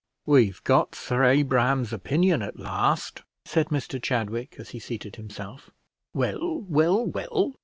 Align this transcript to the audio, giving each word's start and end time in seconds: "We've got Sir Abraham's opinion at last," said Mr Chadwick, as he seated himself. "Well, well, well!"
"We've 0.25 0.63
got 0.63 0.95
Sir 0.95 1.23
Abraham's 1.25 1.93
opinion 1.93 2.41
at 2.41 2.57
last," 2.57 3.21
said 3.45 3.67
Mr 3.67 4.01
Chadwick, 4.01 4.55
as 4.57 4.71
he 4.71 4.79
seated 4.79 5.17
himself. 5.17 5.69
"Well, 6.11 6.61
well, 6.67 7.05
well!" 7.05 7.53